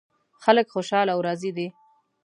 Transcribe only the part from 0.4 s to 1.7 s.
خلک خوشحال او راضي دي